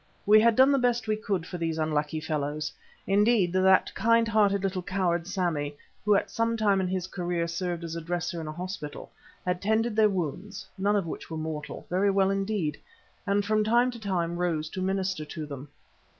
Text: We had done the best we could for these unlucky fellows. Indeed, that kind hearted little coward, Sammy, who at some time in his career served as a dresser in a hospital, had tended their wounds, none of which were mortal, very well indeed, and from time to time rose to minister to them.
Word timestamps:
We 0.25 0.39
had 0.41 0.55
done 0.55 0.71
the 0.71 0.79
best 0.79 1.07
we 1.07 1.15
could 1.15 1.45
for 1.45 1.59
these 1.59 1.77
unlucky 1.77 2.19
fellows. 2.21 2.73
Indeed, 3.05 3.53
that 3.53 3.93
kind 3.93 4.27
hearted 4.27 4.63
little 4.63 4.81
coward, 4.81 5.27
Sammy, 5.27 5.75
who 6.03 6.15
at 6.15 6.31
some 6.31 6.57
time 6.57 6.81
in 6.81 6.87
his 6.87 7.05
career 7.05 7.45
served 7.47 7.83
as 7.83 7.95
a 7.95 8.01
dresser 8.01 8.41
in 8.41 8.47
a 8.47 8.51
hospital, 8.51 9.11
had 9.45 9.61
tended 9.61 9.95
their 9.95 10.09
wounds, 10.09 10.67
none 10.75 10.95
of 10.95 11.05
which 11.05 11.29
were 11.29 11.37
mortal, 11.37 11.85
very 11.87 12.09
well 12.09 12.31
indeed, 12.31 12.79
and 13.27 13.45
from 13.45 13.63
time 13.63 13.91
to 13.91 13.99
time 13.99 14.37
rose 14.37 14.69
to 14.71 14.81
minister 14.81 15.23
to 15.23 15.45
them. 15.45 15.67